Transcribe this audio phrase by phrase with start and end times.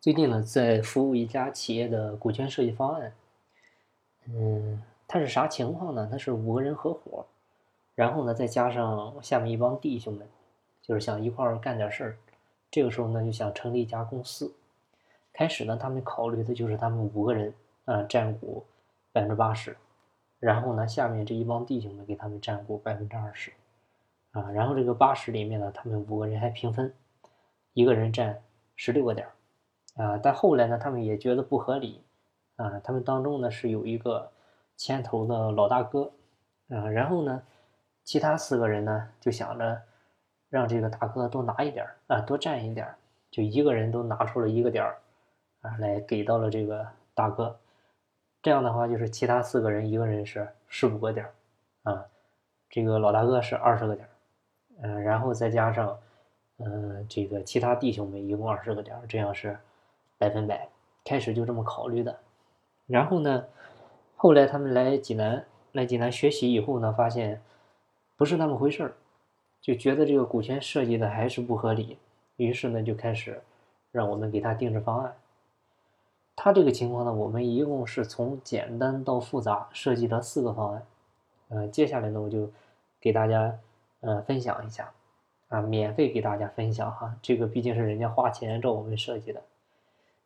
[0.00, 3.12] 最近呢，在服务一家企业的股权设计方案。
[4.26, 6.08] 嗯，它是啥情况呢？
[6.08, 7.26] 它是五个人合伙，
[7.96, 10.24] 然后呢，再加上下面一帮弟兄们，
[10.82, 12.16] 就是想一块儿干点事儿。
[12.70, 14.52] 这个时候呢，就想成立一家公司。
[15.32, 17.52] 开始呢，他们考虑的就是他们五个人
[17.84, 18.64] 啊占股
[19.10, 19.76] 百分之八十，
[20.38, 23.50] 然后呢，下面这一帮弟兄们给他们占股百分之二十，
[24.30, 26.94] 啊，然后这个八十里面呢，他们五个人还平分，
[27.72, 28.40] 一个人占
[28.76, 29.26] 十六个点。
[29.98, 32.00] 啊，但后来呢，他们也觉得不合理，
[32.54, 34.30] 啊，他们当中呢是有一个
[34.76, 36.12] 牵头的老大哥，
[36.68, 37.42] 啊，然后呢，
[38.04, 39.82] 其他四个人呢就想着
[40.48, 42.86] 让这个大哥多拿一点啊，多占一点
[43.28, 44.98] 就一个人都拿出了一个点儿，
[45.62, 47.58] 啊，来给到了这个大哥，
[48.40, 51.26] 这样的话就是其他四个人一个人是十五个点，
[51.82, 52.06] 啊，
[52.70, 54.10] 这个老大哥是二十个点儿，
[54.82, 55.98] 嗯，然后再加上，
[56.58, 59.58] 嗯，这个其他弟兄们一共二十个点，这样是。
[60.18, 60.68] 百分百，
[61.04, 62.18] 开始就这么考虑的，
[62.86, 63.46] 然后呢，
[64.16, 67.40] 后来他们来济南来济南学习以后呢，发现
[68.16, 68.94] 不是那么回事儿，
[69.60, 71.98] 就觉得这个股权设计的还是不合理，
[72.36, 73.40] 于是呢就开始
[73.92, 75.14] 让我们给他定制方案。
[76.34, 80.82] 他这个情况呢，我们一共是从简单到复杂设计了四个方案，
[81.48, 82.50] 呃，接下来呢我就
[83.00, 83.56] 给大家
[84.00, 84.92] 呃分享一下，
[85.48, 89.42] 啊，免费给大家分享哈，这个毕竟是人家花钱找我们设计的。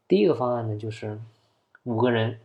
[0.09, 1.19] 第一个方案呢，就是
[1.85, 2.39] 五个人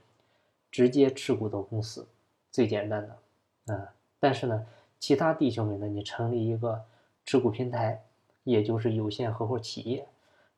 [0.71, 2.07] 直接持股到公司，
[2.51, 3.93] 最简单的啊。
[4.19, 4.65] 但是呢，
[4.99, 6.85] 其他弟兄们呢，你成立一个
[7.25, 8.03] 持股平台，
[8.43, 10.07] 也就是有限合伙企业，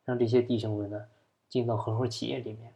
[0.05, 1.07] 让这些弟兄们呢
[1.49, 2.73] 进到合伙企业里面。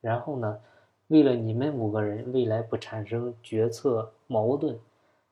[0.00, 0.60] 然后呢，
[1.08, 4.78] 为了你们五个人未来不产生决策矛盾，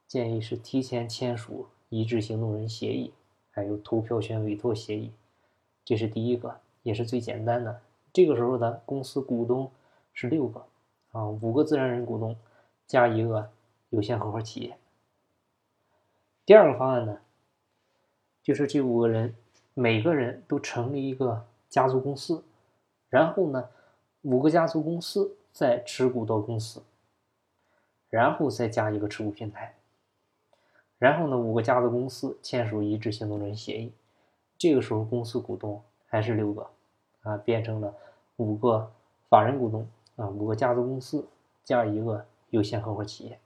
[0.06, 3.12] 建议是提前签署一致行动人协议，
[3.50, 5.10] 还有投票权委托协议。
[5.84, 7.80] 这是第一个，也是最简单的。
[8.12, 9.70] 这个时候呢公司股东
[10.12, 10.66] 是六个，
[11.12, 12.36] 啊，五个自然人股东
[12.86, 13.50] 加一个
[13.90, 14.76] 有限合伙企业。
[16.44, 17.20] 第二个方案呢，
[18.42, 19.34] 就是这五个人
[19.74, 22.42] 每个人都成立一个家族公司，
[23.10, 23.68] 然后呢，
[24.22, 26.82] 五个家族公司再持股到公司，
[28.08, 29.76] 然后再加一个持股平台，
[30.98, 33.92] 然后呢，五个家族公司签署一致行动人协议，
[34.56, 36.70] 这个时候公司股东还是六个。
[37.28, 37.94] 啊，变成了
[38.36, 38.90] 五个
[39.28, 41.28] 法人股东啊，五个家族公司
[41.62, 43.38] 加一个有限合伙企业，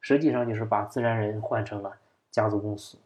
[0.00, 1.96] 实际上就是把自然人换成了
[2.30, 2.98] 家族公司。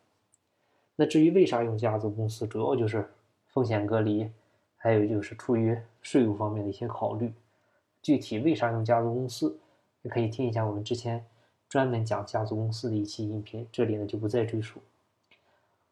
[0.97, 3.09] 那至于为啥用家族公司，主要就是
[3.49, 4.31] 风险隔离，
[4.77, 7.33] 还有就是出于税务方面的一些考虑。
[8.03, 9.59] 具体为啥用家族公司，
[10.03, 11.25] 你可以听一下我们之前
[11.69, 14.81] 专门讲家族公司的一期音频，这里呢就不再赘述。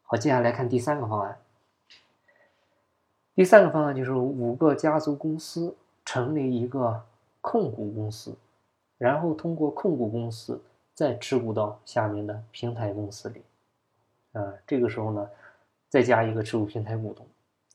[0.03, 1.39] 好，接下来看第三个方案。
[3.39, 5.73] 第三个方案就是五个家族公司
[6.03, 7.01] 成立一个
[7.39, 8.35] 控股公司，
[8.97, 10.61] 然后通过控股公司
[10.93, 13.41] 再持股到下面的平台公司里，
[14.33, 15.29] 啊，这个时候呢，
[15.87, 17.25] 再加一个持股平台股东，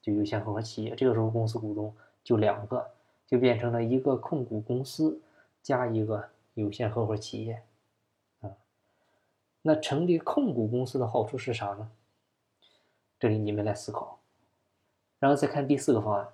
[0.02, 0.94] 就有限合伙企业。
[0.94, 1.90] 这个时候公司股东
[2.22, 2.86] 就两个，
[3.26, 5.18] 就变成了一个控股公司
[5.62, 6.22] 加一个
[6.52, 7.62] 有限合伙企业，
[8.42, 8.52] 啊，
[9.62, 11.90] 那成立控股公司的好处是啥呢？
[13.18, 14.18] 这里你们来思考。
[15.24, 16.28] 然后再看第四个方案，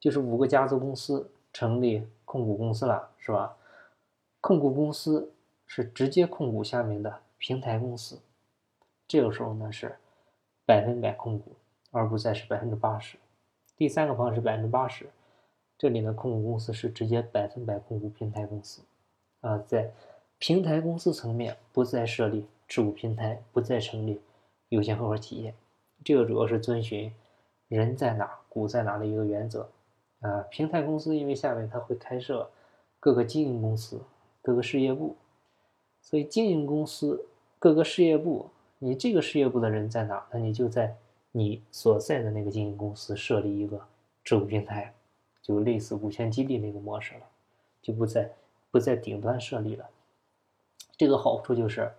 [0.00, 3.56] 就是五个家族公司成立控股公司了，是吧？
[4.40, 5.32] 控股公司
[5.64, 8.18] 是直接控股下面的平台公司，
[9.06, 9.96] 这个时候呢是
[10.66, 11.52] 百分百控股，
[11.92, 13.16] 而不再是百分之八十。
[13.76, 15.08] 第三个方案是百分之八十，
[15.78, 18.82] 这里呢控股公司是直接百分百控股平台公司，
[19.42, 19.92] 啊，在
[20.38, 24.20] 平台公司层面不再设立持股平台，不再成立
[24.68, 25.54] 有限合伙企业，
[26.04, 27.12] 这个主要是遵循。
[27.76, 29.70] 人在哪，股在哪的一个原则，
[30.20, 32.50] 啊，平台公司因为下面它会开设
[32.98, 34.02] 各个经营公司、
[34.42, 35.16] 各个事业部，
[36.02, 37.26] 所以经营公司
[37.60, 38.50] 各个事业部，
[38.80, 40.96] 你这个事业部的人在哪，那你就在
[41.30, 43.80] 你所在的那个经营公司设立一个
[44.24, 44.92] 持股平台，
[45.40, 47.20] 就类似股权激励那个模式了，
[47.80, 48.32] 就不在
[48.72, 49.88] 不在顶端设立了。
[50.96, 51.92] 这个好处就是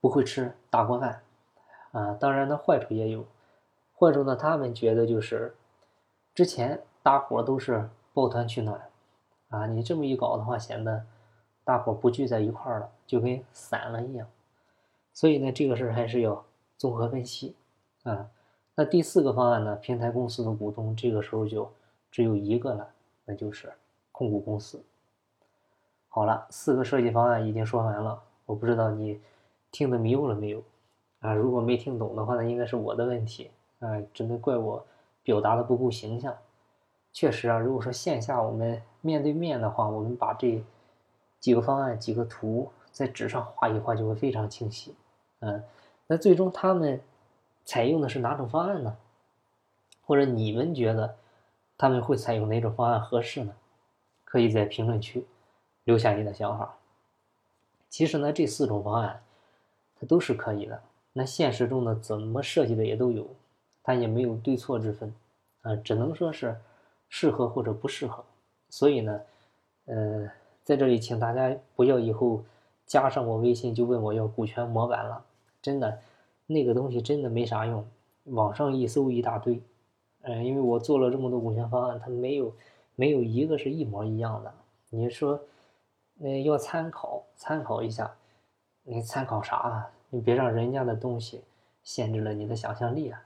[0.00, 1.22] 不会吃大锅饭，
[1.92, 3.24] 啊，当然呢坏处也有。
[3.98, 5.56] 或者呢，他们觉得就是，
[6.34, 8.90] 之前大伙都是抱团取暖，
[9.48, 11.06] 啊，你这么一搞的话，显得
[11.64, 14.28] 大伙不聚在一块儿了，就跟散了一样。
[15.14, 16.44] 所以呢，这个事儿还是要
[16.76, 17.56] 综合分析，
[18.02, 18.28] 啊，
[18.74, 21.72] 那第四个方案呢，平台公司的股东这个时候就
[22.10, 22.90] 只有一个了，
[23.24, 23.72] 那就是
[24.12, 24.84] 控股公司。
[26.08, 29.22] 好了，四个设计方案已经说完了，我不知道你
[29.70, 30.62] 听得迷糊了没有，
[31.20, 33.50] 啊，如果没听懂的话，那应该是我的问题。
[33.80, 34.86] 哎，只能怪我
[35.22, 36.36] 表达的不够形象。
[37.12, 40.62] 确实啊，如果说线下我们面对面的话，我们把这
[41.40, 44.94] 几个方案、几个图在纸上画一画，就会非常清晰。
[45.40, 45.62] 嗯，
[46.06, 47.00] 那最终他们
[47.64, 48.96] 采用的是哪种方案呢？
[50.02, 51.16] 或者你们觉得
[51.76, 53.54] 他们会采用哪种方案合适呢？
[54.24, 55.26] 可以在评论区
[55.84, 56.76] 留下你的想法。
[57.88, 59.22] 其实呢，这四种方案
[59.98, 60.82] 它都是可以的。
[61.12, 63.26] 那现实中呢，怎么设计的也都有，
[63.86, 65.14] 它也没有对错之分，
[65.62, 66.56] 啊，只能说是
[67.08, 68.24] 适合或者不适合。
[68.68, 69.20] 所以呢，
[69.84, 70.28] 呃，
[70.64, 72.42] 在这里请大家不要以后
[72.84, 75.24] 加上我微信就问我要股权模板了，
[75.62, 76.00] 真的，
[76.46, 77.86] 那个东西真的没啥用，
[78.24, 79.62] 网上一搜一大堆。
[80.22, 82.52] 嗯，因为我做了这么多股权方案，它没有
[82.96, 84.52] 没有一个是一模一样的。
[84.90, 85.40] 你说，
[86.14, 88.12] 那要参考参考一下，
[88.82, 89.90] 你参考啥啊？
[90.10, 91.42] 你别让人家的东西
[91.84, 93.22] 限制了你的想象力啊！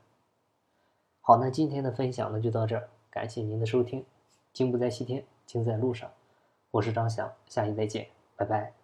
[1.31, 4.05] 好，那今天的分享呢就到这儿，感谢您的收听。
[4.53, 6.11] 经不在西天，经在路上。
[6.73, 8.80] 我是张翔，下期再见，拜拜。